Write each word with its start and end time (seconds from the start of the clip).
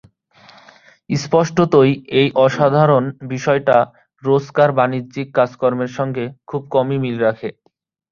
স্পষ্টতই, 1.09 1.91
এই 2.19 2.27
"অসাধারণ" 2.37 3.03
বিষয়টা 3.27 3.77
রোজকার 4.23 4.69
বাণিজ্যিক 4.79 5.27
কাজকর্মের 5.37 5.91
সঙ্গে 5.97 6.25
খুব 6.49 6.61
কমই 6.71 6.97
মিল 7.03 7.17
রাখে। 7.19 7.49